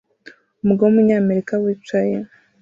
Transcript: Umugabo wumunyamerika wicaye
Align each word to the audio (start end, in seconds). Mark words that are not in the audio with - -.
Umugabo 0.63 0.87
wumunyamerika 0.89 1.53
wicaye 1.63 2.17